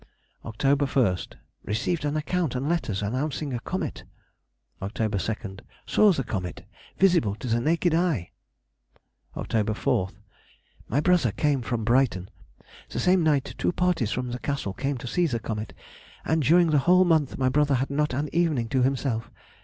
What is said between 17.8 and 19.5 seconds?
not an evening to himself.